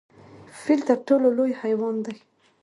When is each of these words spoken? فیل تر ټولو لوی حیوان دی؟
فیل 0.61 0.81
تر 0.87 0.97
ټولو 1.07 1.27
لوی 1.37 1.51
حیوان 1.61 1.95
دی؟ 2.05 2.15